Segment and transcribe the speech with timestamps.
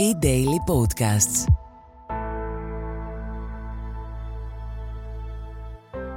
[0.00, 1.52] E-Daily Podcasts.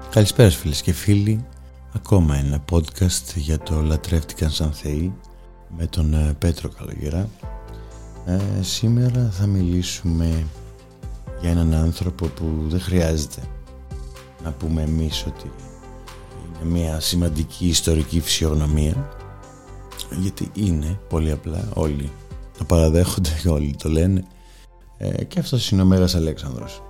[0.09, 1.45] Καλησπέρα φίλες και φίλοι.
[1.95, 5.13] Ακόμα ένα podcast για το «Λατρεύτηκαν σαν θεοί»
[5.77, 7.29] με τον ε, Πέτρο Καλογερά.
[8.25, 10.45] Ε, σήμερα θα μιλήσουμε
[11.41, 13.41] για έναν άνθρωπο που δεν χρειάζεται
[14.43, 15.51] να πούμε εμείς ότι
[16.61, 19.09] είναι μια σημαντική ιστορική φυσιογνωμία
[20.19, 22.11] γιατί είναι πολύ απλά όλοι
[22.57, 24.23] το παραδέχονται και όλοι το λένε.
[24.97, 26.81] Ε, και αυτός είναι ο Μέγας Αλέξανδρος.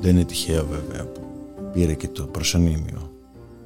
[0.00, 1.20] Δεν είναι τυχαίο βέβαια που
[1.72, 3.10] πήρε και το προσωνύμιο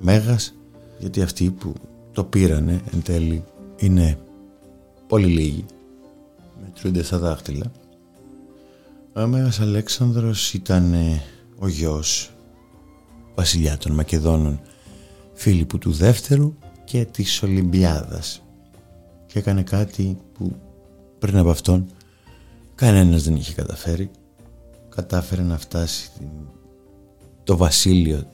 [0.01, 0.55] Μέγας
[0.99, 1.73] γιατί αυτοί που
[2.13, 3.45] το πήρανε εν τέλει
[3.77, 4.19] είναι
[5.07, 5.65] πολύ λίγοι.
[6.65, 7.73] Μετρούνται στα δάχτυλα.
[9.15, 10.95] Ο Μέγας Αλέξανδρος ήταν
[11.59, 12.33] ο γιος
[13.35, 14.61] βασιλιά των Μακεδόνων
[15.35, 18.43] Φίλιππου του Δεύτερου και της Ολυμπιάδας.
[19.27, 20.57] Και έκανε κάτι που
[21.19, 21.87] πριν από αυτόν
[22.75, 24.11] κανένας δεν είχε καταφέρει.
[24.89, 26.11] Κατάφερε να φτάσει
[27.45, 28.31] το βασίλειο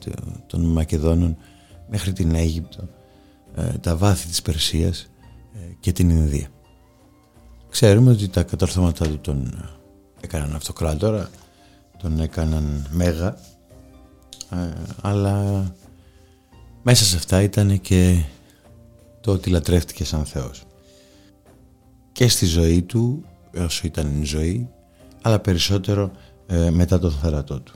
[0.47, 1.37] των Μακεδόνων
[1.89, 2.87] μέχρι την Αίγυπτο
[3.55, 5.09] ε, τα βάθη της Περσίας
[5.53, 6.47] ε, και την Ινδία.
[7.69, 9.69] Ξέρουμε ότι τα κατορθώματα του τον ε,
[10.21, 11.29] έκαναν αυτοκράτορα
[12.05, 13.37] τον έκαναν μέγα
[15.01, 15.65] αλλά
[16.83, 18.23] μέσα σε αυτά ήταν και
[19.21, 20.63] το ότι λατρεύτηκε σαν Θεός
[22.11, 23.25] και στη ζωή του
[23.57, 24.69] όσο ήταν η ζωή
[25.21, 26.11] αλλά περισσότερο
[26.47, 27.73] ε, μετά τον θάνατό του.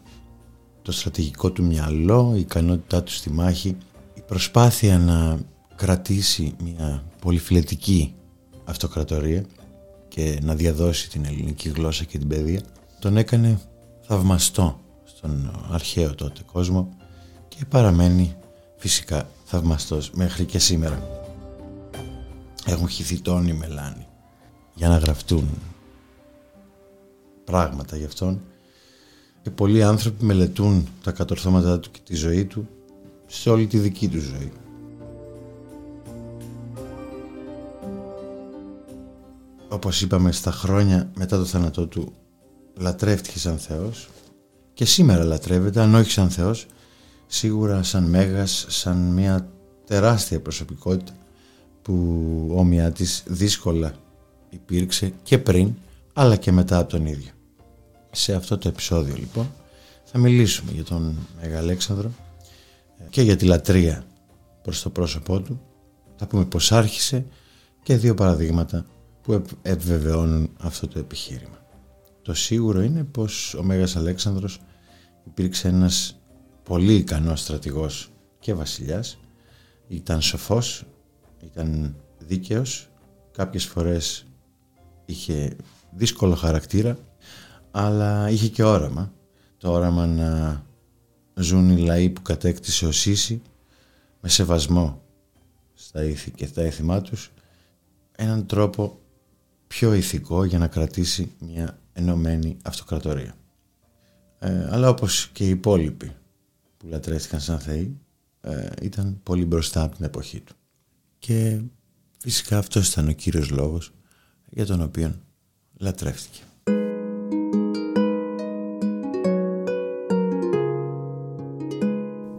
[0.82, 3.78] Το στρατηγικό του μυαλό, η ικανότητά του στη μάχη,
[4.14, 5.40] η προσπάθεια να
[5.76, 8.14] κρατήσει μια πολυφιλετική
[8.66, 9.46] αυτοκρατορία
[10.08, 12.62] και να διαδώσει την ελληνική γλώσσα και την παιδεία
[13.00, 13.60] τον έκανε
[14.12, 16.90] θαυμαστό στον αρχαίο τότε κόσμο
[17.48, 18.36] και παραμένει
[18.78, 21.02] φυσικά θαυμαστός μέχρι και σήμερα.
[22.66, 24.08] Έχουν χυθεί τόνοι μελάνι
[24.74, 25.50] για να γραφτούν
[27.44, 28.42] πράγματα γι' αυτόν
[29.42, 32.68] και πολλοί άνθρωποι μελετούν τα κατορθώματά του και τη ζωή του
[33.28, 34.52] σε όλη τη δική του ζωή.
[39.70, 42.14] Όπως είπαμε στα χρόνια μετά το θάνατό του
[42.80, 44.10] λατρεύτηκες σαν Θεός
[44.74, 46.66] και σήμερα λατρεύεται αν όχι σαν Θεός
[47.28, 49.50] σίγουρα σαν Μέγας, σαν μια
[49.86, 51.14] τεράστια προσωπικότητα
[51.82, 51.94] που
[52.56, 53.94] όμοιά της δύσκολα
[54.50, 55.74] υπήρξε και πριν
[56.14, 57.32] αλλά και μετά από τον ίδιο.
[58.12, 59.52] Σε αυτό το επεισόδιο λοιπόν
[60.04, 62.12] θα μιλήσουμε για τον Μεγαλέξανδρο
[63.10, 64.04] και για τη λατρεία
[64.62, 65.62] προς το πρόσωπό του.
[66.16, 67.26] Θα πούμε πως άρχισε
[67.84, 68.86] και δύο παραδείγματα
[69.22, 71.59] που επιβεβαιώνουν αυτό το επιχείρημα.
[72.22, 74.60] Το σίγουρο είναι πως ο Μέγας Αλέξανδρος
[75.26, 76.20] υπήρξε ένας
[76.64, 79.20] πολύ ικανός στρατηγός και βασιλιάς.
[79.88, 80.86] Ήταν σοφός,
[81.44, 82.90] ήταν δίκαιος,
[83.32, 84.26] κάποιες φορές
[85.06, 85.56] είχε
[85.92, 86.98] δύσκολο χαρακτήρα
[87.72, 89.14] αλλά είχε και όραμα.
[89.58, 90.64] Το όραμα να
[91.34, 93.42] ζουν οι λαοί που κατέκτησε ο Σύση
[94.22, 95.02] με σεβασμό
[95.74, 97.32] στα ήθη και τα έθιμά τους
[98.16, 99.00] έναν τρόπο
[99.68, 103.36] πιο ηθικό για να κρατήσει μια ενωμένη αυτοκρατορία.
[104.40, 106.12] Ε, αλλά όπως και οι υπόλοιποι
[106.78, 107.98] που λατρεύτηκαν σαν θεοί
[108.42, 110.54] ε, ήταν πολύ μπροστά από την εποχή του.
[111.20, 111.60] Και
[112.20, 113.92] φυσικά αυτός ήταν ο κύριος λόγος
[114.50, 115.16] για τον οποίο
[115.78, 116.40] λατρεύτηκε.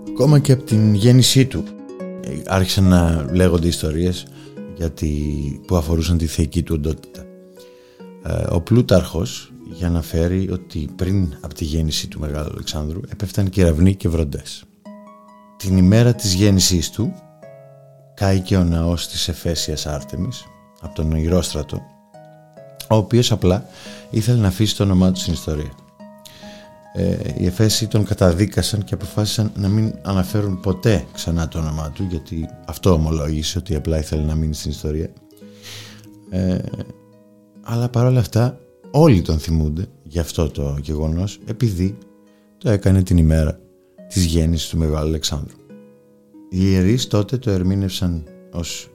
[0.09, 1.65] Ακόμα και από την γέννησή του
[2.21, 4.27] ε, άρχισαν να λέγονται ιστορίες
[4.77, 7.20] γιατί, που αφορούσαν τη θεϊκή του οντότητα.
[8.23, 13.49] Ε, ο Πλούταρχος για να φέρει ότι πριν από τη γέννηση του Μεγάλου Αλεξάνδρου έπεφταν
[13.49, 14.65] κεραυνοί και βροντές.
[15.57, 17.15] Την ημέρα της γέννησής του
[18.15, 20.45] κάηκε ο ναός της Εφέσιας Άρτεμις
[20.81, 21.83] από τον Ηρόστρατο
[22.89, 23.67] ο οποίος απλά
[24.11, 25.73] ήθελε να αφήσει το όνομά του στην ιστορία
[26.93, 32.07] ε, οι Εφέσιοι τον καταδίκασαν και αποφάσισαν να μην αναφέρουν ποτέ ξανά το όνομά του
[32.11, 35.09] γιατί αυτό ομολόγησε ότι απλά ήθελε να μείνει στην ιστορία
[36.31, 36.59] ε,
[37.71, 38.59] αλλά παρόλα αυτά
[38.91, 41.99] όλοι τον θυμούνται για αυτό το γεγονός επειδή
[42.59, 43.61] το έκανε την ημέρα
[44.09, 45.57] της γέννησης του Μεγάλου Αλεξάνδρου.
[46.51, 48.91] Οι ιερείς τότε το ερμήνευσαν ως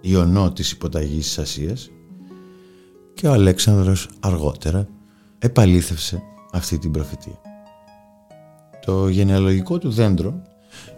[0.00, 1.90] ιονό της υποταγής της Ασίας
[3.14, 4.88] και ο Αλέξανδρος αργότερα
[5.38, 7.40] επαλήθευσε αυτή την προφητεία.
[8.84, 10.42] Το γενεαλογικό του δέντρο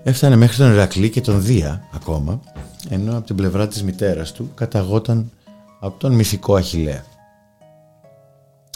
[0.03, 2.41] έφτανε μέχρι τον Ηρακλή και τον Δία ακόμα,
[2.89, 5.31] ενώ από την πλευρά της μητέρας του καταγόταν
[5.81, 7.05] από τον μυθικό Αχιλέα.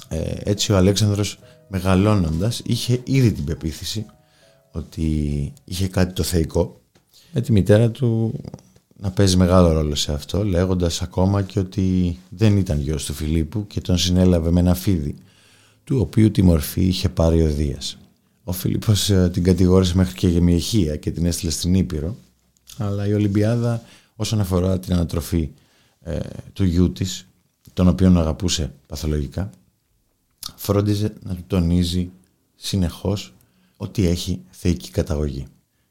[0.08, 4.06] Ε, έτσι ο Αλέξανδρος μεγαλώνοντας είχε ήδη την πεποίθηση
[4.70, 6.80] ότι είχε κάτι το θεϊκό
[7.32, 8.40] με τη μητέρα του
[8.96, 13.66] να παίζει μεγάλο ρόλο σε αυτό λέγοντας ακόμα και ότι δεν ήταν γιος του Φιλίππου
[13.66, 15.14] και τον συνέλαβε με ένα φίδι
[15.84, 17.98] του οποίου τη μορφή είχε πάρει ο Δίας.
[18.44, 22.16] Ο Φίλιππος ε, την κατηγόρησε μέχρι και για μιεχία και την έστειλε στην Ήπειρο
[22.78, 23.82] αλλά η Ολυμπιάδα
[24.16, 25.50] όσον αφορά την ανατροφή
[26.04, 26.18] ε,
[26.52, 27.26] του γιού της
[27.72, 29.50] τον οποίον αγαπούσε παθολογικά
[30.56, 32.10] φρόντιζε να του τονίζει
[32.54, 33.34] συνεχώς
[33.76, 35.46] ότι έχει θεϊκή καταγωγή.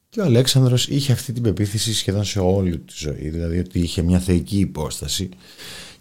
[0.09, 4.01] Και ο Αλέξανδρος είχε αυτή την πεποίθηση σχεδόν σε όλη τη ζωή, δηλαδή ότι είχε
[4.01, 5.29] μια θεϊκή υπόσταση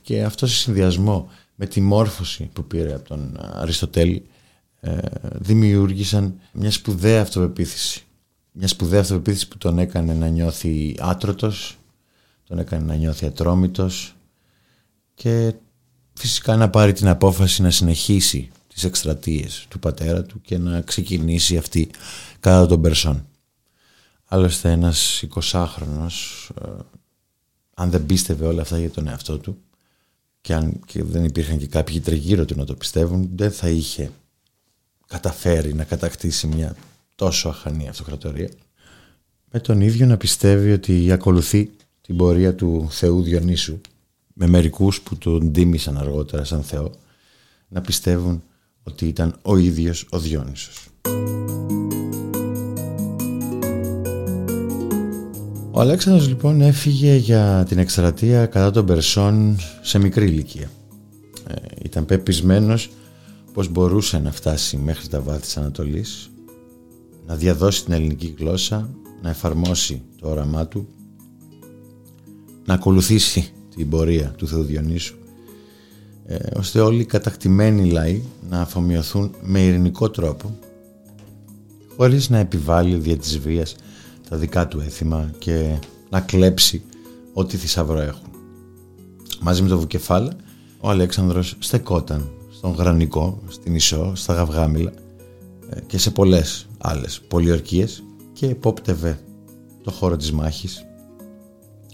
[0.02, 4.26] και αυτό σε συνδυασμό με τη μόρφωση που πήρε από τον Αριστοτέλη
[4.80, 8.04] ε, δημιούργησαν μια σπουδαία αυτοπεποίθηση.
[8.52, 11.78] Μια σπουδαία αυτοπεποίθηση που τον έκανε να νιώθει άτρωτος,
[12.52, 14.14] τον έκανε να νιώθει ατρόμητος
[15.14, 15.54] και
[16.12, 21.56] φυσικά να πάρει την απόφαση να συνεχίσει τις εκστρατείες του πατέρα του και να ξεκινήσει
[21.56, 21.90] αυτή
[22.40, 23.26] κατά τον Περσόν.
[24.24, 26.68] Άλλωστε ένας 20χρονος, ε,
[27.74, 29.58] αν δεν πίστευε όλα αυτά για τον εαυτό του
[30.40, 34.10] και αν και δεν υπήρχαν και κάποιοι τριγύρω του να το πιστεύουν, δεν θα είχε
[35.06, 36.76] καταφέρει να κατακτήσει μια
[37.14, 38.50] τόσο αχανή αυτοκρατορία.
[39.50, 41.70] Με τον ίδιο να πιστεύει ότι ακολουθεί
[42.06, 43.80] την πορεία του Θεού Διονύσου
[44.32, 46.90] με μερικούς που τον τίμησαν αργότερα σαν Θεό
[47.68, 48.42] να πιστεύουν
[48.82, 50.86] ότι ήταν ο ίδιος ο Διόνυσος.
[55.70, 60.70] Ο Αλέξανδρος λοιπόν έφυγε για την εκστρατεία κατά των Περσών σε μικρή ηλικία.
[61.48, 62.90] Ε, ήταν πεπισμένος
[63.52, 66.30] πως μπορούσε να φτάσει μέχρι τα βάθη της Ανατολής,
[67.26, 68.88] να διαδώσει την ελληνική γλώσσα,
[69.22, 70.88] να εφαρμόσει το όραμά του,
[72.64, 75.16] να ακολουθήσει την πορεία του Θεού Διονύσου
[76.26, 80.58] ε, ώστε όλοι οι κατακτημένοι λαοί να αφομοιωθούν με ειρηνικό τρόπο
[81.96, 83.76] χωρίς να επιβάλλει δια της βίας
[84.28, 85.78] τα δικά του έθιμα και
[86.10, 86.82] να κλέψει
[87.32, 88.28] ό,τι θησαυρό έχουν.
[89.40, 90.32] Μαζί με το Βουκεφάλα
[90.80, 94.92] ο Αλέξανδρος στεκόταν στον Γρανικό, στην Ισό, στα Γαυγάμιλα
[95.68, 99.20] ε, και σε πολλές άλλες πολιορκίες και επόπτευε
[99.82, 100.86] το χώρο της μάχης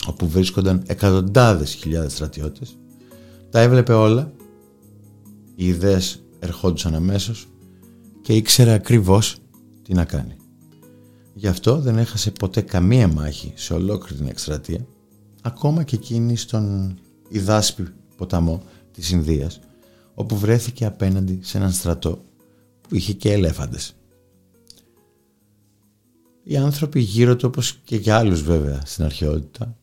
[0.08, 2.76] όπου βρίσκονταν εκατοντάδες χιλιάδες στρατιώτες
[3.50, 4.32] τα έβλεπε όλα
[5.54, 7.48] οι ιδέες ερχόντουσαν αμέσως
[8.22, 9.38] και ήξερε ακριβώς
[9.82, 10.36] τι να κάνει.
[11.34, 14.86] Γι' αυτό δεν έχασε ποτέ καμία μάχη σε ολόκληρη την εκστρατεία
[15.42, 16.94] ακόμα και εκείνη στον
[17.28, 18.62] Ιδάσπη ποταμό
[18.92, 19.60] της Ινδίας
[20.14, 22.24] όπου βρέθηκε απέναντι σε έναν στρατό
[22.80, 23.92] που είχε και ελέφαντες.
[26.42, 29.76] Οι άνθρωποι γύρω του όπως και για άλλους βέβαια στην αρχαιότητα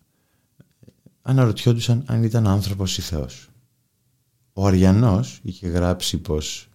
[1.27, 3.47] αναρωτιόντουσαν αν ήταν άνθρωπος ή Θεός.
[4.53, 6.69] Ο Αριανός είχε γράψει πως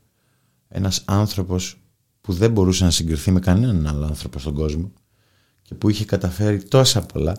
[0.69, 1.81] ένας άνθρωπος
[2.21, 4.93] που δεν μπορούσε να συγκριθεί με κανέναν άλλο άνθρωπο στον κόσμο
[5.63, 7.37] και που είχε καταφέρει τόσα πολλά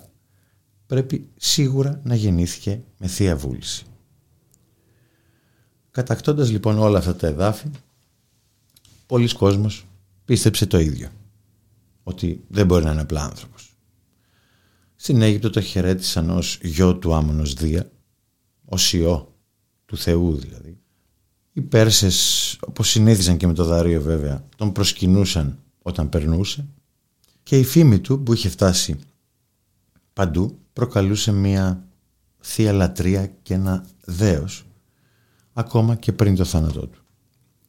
[0.86, 3.86] πρέπει σίγουρα να γεννήθηκε με θεία βούληση.
[5.92, 7.69] Κατακτώντας λοιπόν όλα αυτά τα εδάφη
[9.06, 9.86] πολλοί κόσμος
[10.25, 11.10] πίστεψε το ίδιο
[12.04, 13.70] ότι δεν μπορεί να είναι απλά άνθρωπος.
[15.03, 17.92] Στην Αίγυπτο το χαιρέτησαν ως γιο του Άμονος Δία,
[18.65, 19.36] ως ιό
[19.86, 20.77] του Θεού δηλαδή.
[21.53, 26.68] Οι Πέρσες, όπως συνήθιζαν και με το Δάριο βέβαια, τον προσκυνούσαν όταν περνούσε
[27.44, 29.00] και η φήμη του που είχε φτάσει
[30.13, 31.88] παντού προκαλούσε μια
[32.39, 34.65] θεία λατρεία και ένα δέος
[35.53, 37.03] ακόμα και πριν το θάνατό του.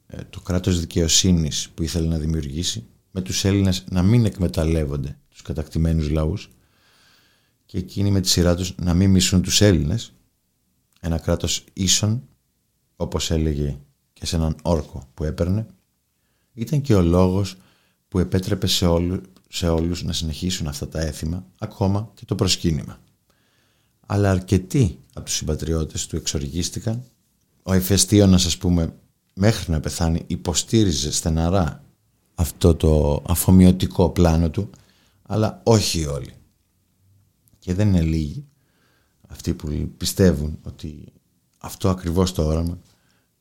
[0.07, 5.43] Ε, το κράτος δικαιοσύνης που ήθελε να δημιουργήσει με τους Έλληνες να μην εκμεταλλεύονται τους
[5.43, 6.51] κατακτημένους λαούς
[7.73, 10.13] και εκείνοι με τη σειρά τους να μην μισούν τους Έλληνες
[11.01, 12.23] ένα κράτος ίσον,
[12.97, 13.79] όπως έλεγε
[14.13, 15.67] και σε έναν όρκο που έπαιρνε,
[16.55, 17.57] ήταν και ο λόγος
[18.09, 22.99] που επέτρεπε σε, όλου, σε όλους να συνεχίσουν αυτά τα έθιμα, ακόμα και το προσκύνημα.
[24.07, 27.05] Αλλά αρκετοί από τους συμπατριώτες του εξοργίστηκαν.
[27.63, 28.95] Ο Ηφαιστίωνας, ας πούμε,
[29.35, 31.85] μέχρι να πεθάνει υποστήριζε στεναρά
[32.35, 34.71] αυτό το αφομοιωτικό πλάνο του,
[35.23, 36.33] αλλά όχι όλοι.
[37.63, 38.47] Και δεν είναι λίγοι
[39.29, 41.13] αυτοί που πιστεύουν ότι
[41.59, 42.79] αυτό ακριβώς το όραμα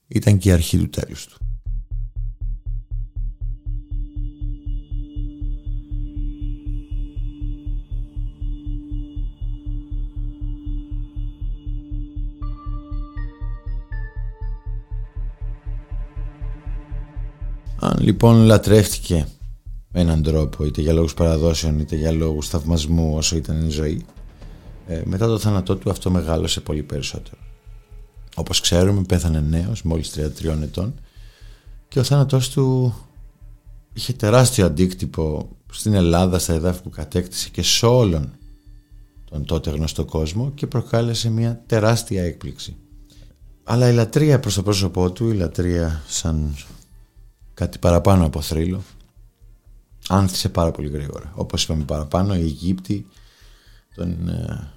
[0.07, 1.37] ήταν και η αρχή του τέλους του.
[17.79, 19.27] Αν λοιπόν λατρεύτηκε
[19.91, 24.05] με έναν τρόπο είτε για λόγους παραδόσεων είτε για λόγους θαυμασμού όσο ήταν η ζωή
[24.87, 27.37] ε, μετά το θάνατό του αυτό μεγάλωσε πολύ περισσότερο.
[28.35, 30.93] Όπως ξέρουμε πέθανε νέος, μόλις 33 ετών
[31.87, 32.95] και ο θάνατός του
[33.93, 38.31] είχε τεράστιο αντίκτυπο στην Ελλάδα, στα εδάφη που κατέκτησε και σε όλον
[39.29, 42.75] τον τότε γνωστό κόσμο και προκάλεσε μια τεράστια έκπληξη.
[43.63, 46.55] Αλλά η λατρεία προς το πρόσωπό του, η λατρεία σαν
[47.53, 48.81] κάτι παραπάνω από θρύλο,
[50.11, 51.31] άνθησε πάρα πολύ γρήγορα.
[51.35, 53.05] Όπως είπαμε παραπάνω, οι Αιγύπτιοι
[53.95, 54.71] τον ε,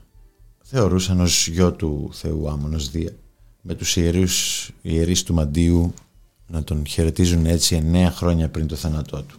[0.62, 3.12] θεωρούσαν ως γιο του Θεού Άμμονος Δία
[3.62, 5.94] με τους ιερούς, ιερείς του Μαντίου
[6.46, 9.38] να τον χαιρετίζουν έτσι εννέα χρόνια πριν το θάνατό του.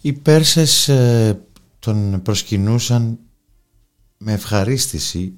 [0.00, 1.40] Οι Πέρσες ε,
[1.78, 3.18] τον προσκυνούσαν
[4.18, 5.32] με ευχαρίστηση,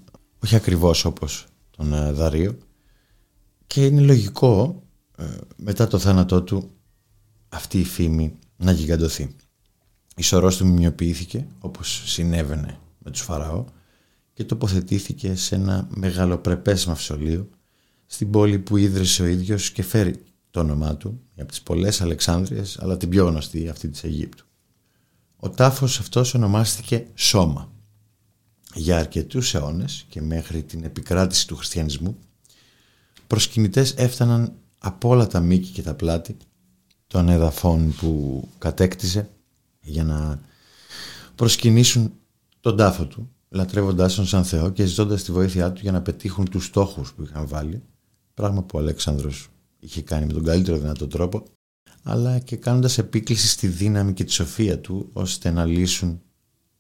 [0.45, 2.59] όχι ακριβώς όπως τον ε, Δαρίο
[3.67, 4.83] και είναι λογικό
[5.17, 5.25] ε,
[5.57, 6.71] μετά το θάνατό του
[7.49, 9.35] αυτή η φήμη να γιγαντωθεί.
[10.21, 13.65] Η σωρός του μιμιοποιήθηκε όπως συνέβαινε με τους Φαραώ
[14.33, 17.49] και τοποθετήθηκε σε ένα μεγαλοπρεπές μαυσολείο
[18.07, 22.79] στην πόλη που ίδρυσε ο ίδιος και φέρει το όνομά του από τις πολλές Αλεξάνδριες
[22.81, 24.45] αλλά την πιο γνωστή αυτή της Αιγύπτου.
[25.37, 27.73] Ο τάφος αυτός ονομάστηκε Σώμα.
[28.75, 32.19] Για αρκετούς αιώνες και μέχρι την επικράτηση του χριστιανισμού
[33.27, 36.37] προσκυνητές έφταναν από όλα τα μήκη και τα πλάτη
[37.07, 39.31] των εδαφών που κατέκτησε
[39.81, 40.41] για να
[41.35, 42.13] προσκυνήσουν
[42.61, 46.51] τον τάφο του λατρεύοντάς τον σαν Θεό και ζητώντας τη βοήθειά του για να πετύχουν
[46.51, 47.83] τους στόχους που είχαν βάλει
[48.35, 49.49] πράγμα που ο Αλέξανδρος
[49.81, 51.43] είχε κάνει με τον καλύτερο δυνατό τρόπο
[52.03, 56.21] αλλά και κάνοντας επίκληση στη δύναμη και τη σοφία του ώστε να λύσουν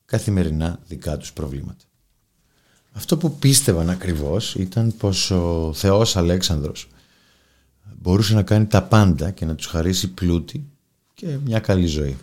[0.04, 1.85] καθημερινά δικά τους προβλήματα.
[2.92, 6.88] Αυτό που πίστευαν ακριβώς ήταν πως ο Θεός Αλέξανδρος
[8.00, 10.69] μπορούσε να κάνει τα πάντα και να τους χαρίσει πλούτη
[11.14, 12.16] και μια καλή ζωή.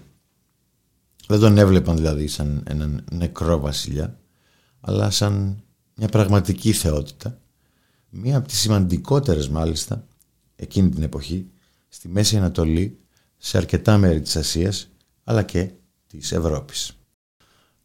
[1.27, 4.19] Δεν τον έβλεπαν δηλαδή σαν έναν νεκρό βασιλιά,
[4.81, 5.63] αλλά σαν
[5.95, 7.39] μια πραγματική θεότητα,
[8.09, 10.05] μία από τις σημαντικότερες μάλιστα
[10.55, 11.47] εκείνη την εποχή
[11.87, 12.99] στη Μέση Ανατολή,
[13.37, 14.89] σε αρκετά μέρη της Ασίας,
[15.23, 15.71] αλλά και
[16.07, 16.97] της Ευρώπης.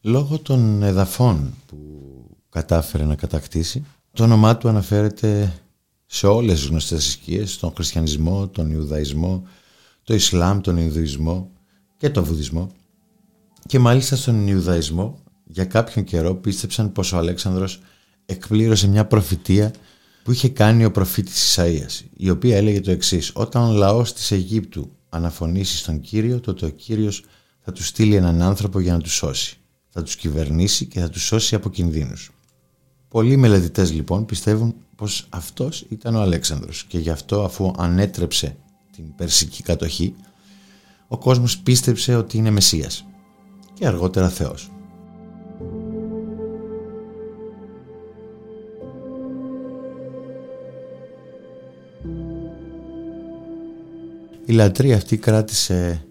[0.01, 1.77] Λόγω των εδαφών που
[2.49, 5.53] κατάφερε να κατακτήσει, το όνομά του αναφέρεται
[6.07, 9.47] σε όλες τις γνωστές θρησκείες, τον χριστιανισμό, τον Ιουδαϊσμό,
[10.03, 11.51] το Ισλάμ, τον Ινδουισμό
[11.97, 12.71] και τον Βουδισμό
[13.67, 17.81] και μάλιστα στον Ιουδαϊσμό για κάποιον καιρό πίστεψαν πως ο Αλέξανδρος
[18.27, 19.73] εκπλήρωσε μια προφητεία
[20.23, 24.31] που είχε κάνει ο προφήτης Ισαΐας η οποία έλεγε το εξής «Όταν ο λαός της
[24.31, 27.25] Αιγύπτου αναφωνήσει στον Κύριο τότε ο Κύριος
[27.61, 29.57] θα του στείλει έναν άνθρωπο για να του σώσει
[29.89, 32.31] θα τους κυβερνήσει και θα τους σώσει από κινδύνους».
[33.09, 38.57] Πολλοί μελετητές λοιπόν πιστεύουν πως αυτός ήταν ο Αλέξανδρος και γι' αυτό αφού ανέτρεψε
[38.97, 40.15] την περσική κατοχή
[41.09, 43.05] ο κόσμος πίστεψε ότι είναι Μεσσίας
[43.75, 44.71] και αργότερα Θεός.
[54.45, 56.07] Η λατρεία αυτή κράτησε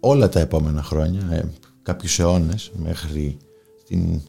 [0.00, 1.44] όλα τα επόμενα χρόνια, ε,
[1.82, 3.36] κάποιους αιώνες μέχρι
[3.86, 4.20] την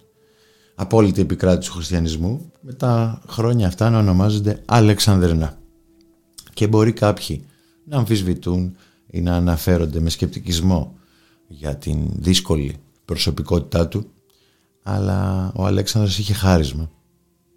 [0.76, 5.58] απόλυτη επικράτηση του χριστιανισμού με τα χρόνια αυτά να ονομάζονται Αλεξανδρινά
[6.54, 7.46] και μπορεί κάποιοι
[7.84, 8.76] να αμφισβητούν
[9.08, 10.97] ή να αναφέρονται με σκεπτικισμό
[11.48, 12.76] για την δύσκολη
[13.06, 14.12] προσωπικότητά του
[14.84, 16.92] αλλά ο Αλέξανδρος είχε χάρισμα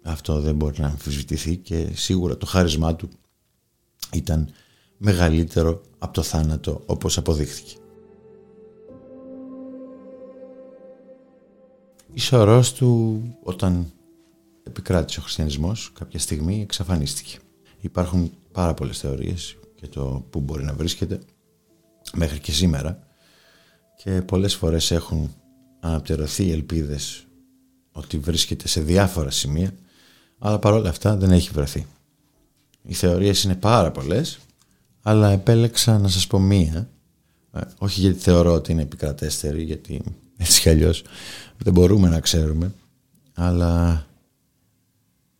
[0.03, 3.09] αυτό δεν μπορεί να αμφισβητηθεί και σίγουρα το χάρισμά του
[4.13, 4.49] ήταν
[4.97, 7.75] μεγαλύτερο από το θάνατο όπως αποδείχθηκε.
[12.13, 13.91] Η σωρός του όταν
[14.63, 17.37] επικράτησε ο χριστιανισμός κάποια στιγμή εξαφανίστηκε.
[17.79, 21.19] Υπάρχουν πάρα πολλές θεωρίες για το που μπορεί να βρίσκεται
[22.13, 23.07] μέχρι και σήμερα
[24.03, 25.35] και πολλές φορές έχουν
[25.79, 27.25] αναπτερωθεί ελπίδες
[27.91, 29.71] ότι βρίσκεται σε διάφορα σημεία
[30.39, 31.85] αλλά παρόλα αυτά δεν έχει βρεθεί.
[32.81, 34.39] Οι θεωρίες είναι πάρα πολλές
[35.01, 36.89] αλλά επέλεξα να σας πω μία
[37.51, 40.01] ε, όχι γιατί θεωρώ ότι είναι επικρατέστερη γιατί
[40.37, 41.03] έτσι κι αλλιώς
[41.57, 42.73] δεν μπορούμε να ξέρουμε
[43.33, 44.05] αλλά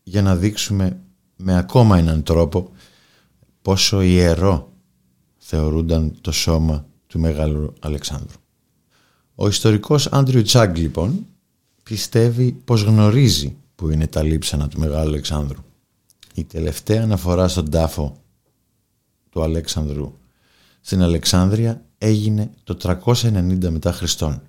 [0.02, 1.00] για να δείξουμε
[1.36, 2.70] με ακόμα έναν τρόπο
[3.62, 4.72] πόσο ιερό
[5.38, 8.40] θεωρούνταν το σώμα του Μεγάλου Αλεξάνδρου.
[9.42, 11.26] Ο ιστορικός Άντριου Τσάγκ λοιπόν
[11.82, 15.62] πιστεύει πως γνωρίζει που είναι τα λείψανα του Μεγάλου Αλεξάνδρου.
[16.34, 18.16] Η τελευταία αναφορά στον τάφο
[19.30, 20.18] του Αλέξανδρου
[20.80, 24.42] στην Αλεξάνδρεια έγινε το 390 μετά Χριστόν.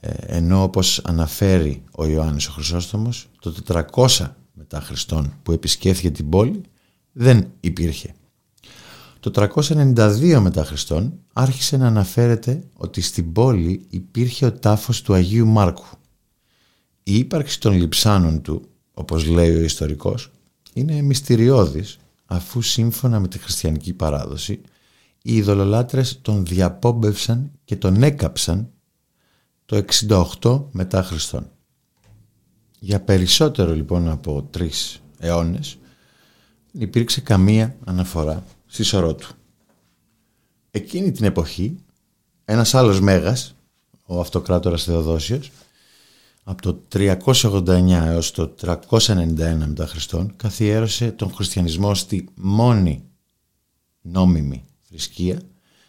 [0.00, 3.54] Ε, ενώ όπως αναφέρει ο Ιωάννης ο Χρυσόστομος το
[3.90, 6.60] 400 μετά Χριστόν που επισκέφθηκε την πόλη
[7.12, 8.14] δεν υπήρχε.
[9.30, 15.46] Το 392 μετά Χριστόν άρχισε να αναφέρεται ότι στην πόλη υπήρχε ο τάφος του Αγίου
[15.46, 15.86] Μάρκου.
[17.02, 20.30] Η ύπαρξη των λειψάνων του, όπως λέει ο ιστορικός,
[20.72, 24.60] είναι μυστηριώδης αφού σύμφωνα με τη χριστιανική παράδοση
[25.22, 28.70] οι ειδωλολάτρες τον διαπόμπευσαν και τον έκαψαν
[29.64, 29.84] το
[30.40, 31.50] 68 μετά Χριστόν.
[32.78, 35.78] Για περισσότερο λοιπόν από τρεις αιώνες
[36.72, 39.28] δεν υπήρξε καμία αναφορά στη σωρό του.
[40.70, 41.76] Εκείνη την εποχή
[42.44, 43.54] ένας άλλος μέγας,
[44.06, 45.50] ο αυτοκράτορας Θεοδόσιος,
[46.44, 53.04] από το 389 έως το 391 μετά Χριστόν καθιέρωσε τον χριστιανισμό στη μόνη
[54.00, 55.40] νόμιμη θρησκεία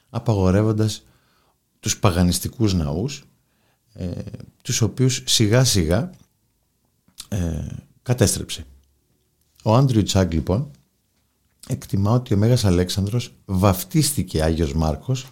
[0.09, 1.03] απαγορεύοντας
[1.79, 3.23] τους παγανιστικούς ναούς
[3.93, 4.09] ε,
[4.61, 6.09] τους οποίους σιγά σιγά
[7.27, 7.67] ε,
[8.01, 8.65] κατέστρεψε.
[9.63, 10.71] Ο Άντριου Τσάγκ λοιπόν
[11.67, 15.25] εκτιμά ότι ο Μέγας Αλέξανδρος βαφτίστηκε Άγιος Μάρκος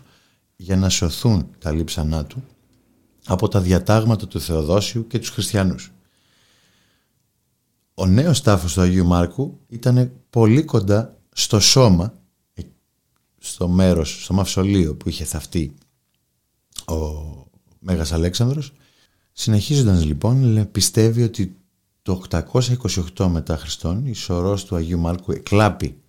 [0.56, 2.44] για να σωθούν τα λείψανά του
[3.26, 5.92] από τα διατάγματα του Θεοδόσιου και τους χριστιανούς.
[7.94, 12.14] Ο νέος τάφος του Αγίου Μάρκου ήταν πολύ κοντά στο σώμα,
[13.40, 15.74] στο μέρος, στο μαυσολείο που είχε θαυτεί
[16.88, 16.96] ο
[17.80, 18.74] Μέγας Αλέξανδρος.
[19.32, 21.56] Συνεχίζοντας λοιπόν, πιστεύει ότι
[22.02, 22.22] το
[23.16, 26.03] 828 μετά Χριστόν η σωρός του Αγίου Μάρκου εκλάπη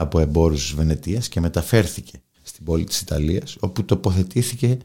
[0.00, 4.78] από εμπόρους της Βενετίας και μεταφέρθηκε στην πόλη της Ιταλίας όπου τοποθετήθηκε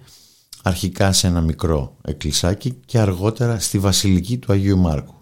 [0.64, 5.16] αρχικά σε ένα μικρό εκκλησάκι και αργότερα στη Βασιλική του Αγίου Μάρκου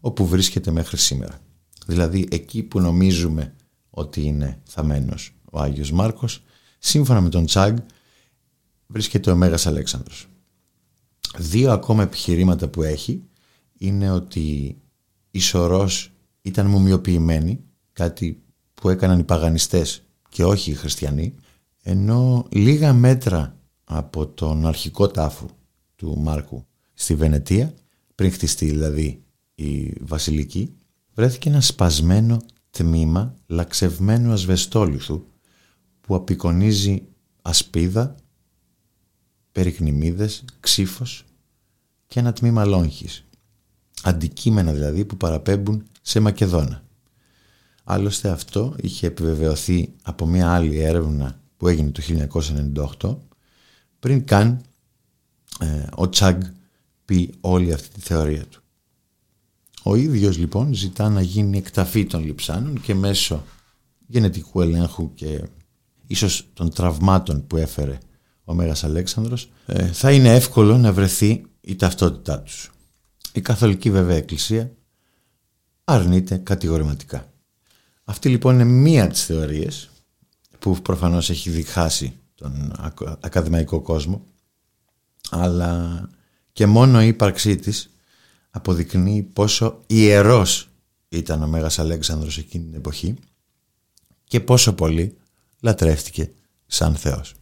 [0.00, 1.40] όπου βρίσκεται μέχρι σήμερα.
[1.86, 3.54] Δηλαδή εκεί που νομίζουμε
[3.90, 6.42] ότι είναι θαμένος ο Άγιος Μάρκος
[6.78, 7.76] σύμφωνα με τον Τσάγκ
[8.86, 10.28] βρίσκεται ο Μέγας Αλέξανδρος.
[11.38, 13.22] Δύο ακόμα επιχειρήματα που έχει
[13.78, 14.76] είναι ότι
[15.30, 16.12] η σωρός
[16.42, 18.42] ήταν μουμιοποιημένη, κάτι
[18.80, 21.34] που έκαναν οι παγανιστές και όχι οι χριστιανοί,
[21.82, 25.46] ενώ λίγα μέτρα από τον αρχικό τάφο
[25.96, 27.74] του Μάρκου στη Βενετία,
[28.14, 29.22] πριν χτιστεί δηλαδή
[29.54, 30.74] η Βασιλική,
[31.14, 35.24] βρέθηκε ένα σπασμένο τμήμα λαξευμένου ασβεστόλιθου
[36.00, 37.02] που απεικονίζει
[37.42, 38.14] ασπίδα,
[39.52, 41.24] περικνημίδες, ξύφος
[42.06, 43.24] και ένα τμήμα λόγχης.
[44.02, 46.84] Αντικείμενα δηλαδή που παραπέμπουν σε Μακεδόνα.
[47.84, 52.02] Άλλωστε αυτό είχε επιβεβαιωθεί από μια άλλη έρευνα που έγινε το
[53.00, 53.16] 1998
[53.98, 54.60] πριν καν
[55.60, 56.42] ε, ο Τσάγκ
[57.04, 58.62] πει όλη αυτή τη θεωρία του.
[59.82, 63.44] Ο ίδιος λοιπόν ζητά να γίνει εκταφή των λιψάνων και μέσω
[64.06, 65.42] γενετικού ελέγχου και
[66.06, 67.98] ίσως των τραυμάτων που έφερε
[68.44, 72.70] ο Μέγας Αλέξανδρος ε, θα είναι εύκολο να βρεθεί η ταυτότητά τους.
[73.32, 74.72] Η Καθολική βέβαια Εκκλησία
[75.84, 77.29] αρνείται κατηγορηματικά.
[78.04, 79.90] Αυτή λοιπόν είναι μία από τις θεωρίες
[80.58, 82.72] που προφανώς έχει διχάσει τον
[83.20, 84.26] ακαδημαϊκό κόσμο
[85.30, 86.08] αλλά
[86.52, 87.90] και μόνο η ύπαρξή της
[88.50, 90.68] αποδεικνύει πόσο ιερός
[91.08, 93.16] ήταν ο Μέγας Αλέξανδρος εκείνη την εποχή
[94.24, 95.16] και πόσο πολύ
[95.60, 96.30] λατρεύτηκε
[96.66, 97.34] σαν Θεός.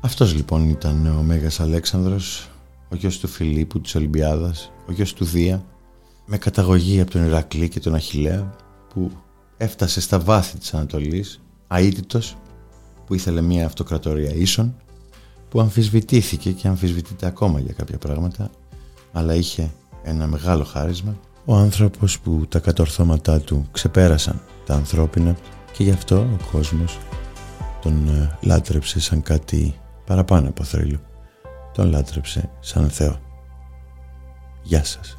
[0.00, 2.50] Αυτός λοιπόν ήταν ο Μέγας Αλέξανδρος,
[2.88, 5.64] ο γιος του Φιλίππου της Ολυμπιάδας, ο γιος του Δία,
[6.30, 8.54] με καταγωγή από τον Ηρακλή και τον Αχιλέα,
[8.94, 9.10] που
[9.56, 12.36] έφτασε στα βάθη της Ανατολής, αίτητος,
[13.06, 14.76] που ήθελε μια αυτοκρατορία ίσον,
[15.48, 18.50] που αμφισβητήθηκε και αμφισβητείται ακόμα για κάποια πράγματα,
[19.12, 19.70] αλλά είχε
[20.02, 25.36] ένα μεγάλο χάρισμα, ο άνθρωπος που τα κατορθώματά του ξεπέρασαν τα ανθρώπινα
[25.72, 26.98] και γι' αυτό ο κόσμος
[27.82, 29.74] τον ε, λάτρεψε σαν κάτι
[30.06, 31.00] παραπάνω από θρύλο.
[31.74, 33.20] Τον λάτρεψε σαν Θεό.
[34.62, 35.18] Γεια σας.